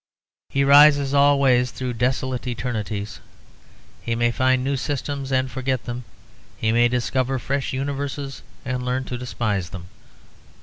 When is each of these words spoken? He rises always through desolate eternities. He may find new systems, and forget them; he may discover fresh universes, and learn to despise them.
He 0.49 0.63
rises 0.63 1.13
always 1.13 1.69
through 1.69 1.93
desolate 1.93 2.47
eternities. 2.47 3.19
He 4.01 4.15
may 4.15 4.31
find 4.31 4.63
new 4.63 4.75
systems, 4.75 5.31
and 5.31 5.51
forget 5.51 5.85
them; 5.85 6.05
he 6.57 6.71
may 6.71 6.87
discover 6.87 7.37
fresh 7.37 7.71
universes, 7.71 8.41
and 8.65 8.81
learn 8.83 9.03
to 9.03 9.17
despise 9.19 9.69
them. 9.69 9.89